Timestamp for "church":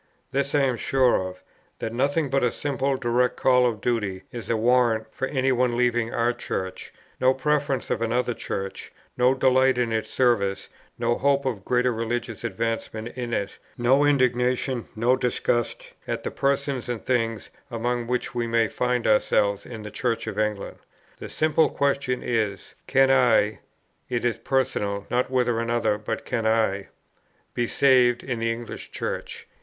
6.33-6.91, 8.33-8.91, 19.91-20.25, 28.89-29.47